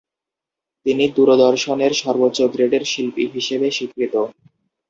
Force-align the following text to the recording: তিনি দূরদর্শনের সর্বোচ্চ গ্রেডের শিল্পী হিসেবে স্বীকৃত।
তিনি 0.85 1.03
দূরদর্শনের 1.15 1.93
সর্বোচ্চ 1.93 2.39
গ্রেডের 2.53 2.83
শিল্পী 2.85 3.23
হিসেবে 3.35 3.67
স্বীকৃত। 3.71 4.15